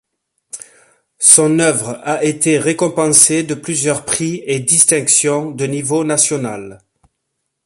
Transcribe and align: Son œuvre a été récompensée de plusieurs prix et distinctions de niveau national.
Son 1.19 1.59
œuvre 1.59 2.01
a 2.03 2.23
été 2.23 2.57
récompensée 2.57 3.43
de 3.43 3.53
plusieurs 3.53 4.03
prix 4.03 4.41
et 4.47 4.59
distinctions 4.59 5.51
de 5.51 5.65
niveau 5.65 6.03
national. 6.03 6.81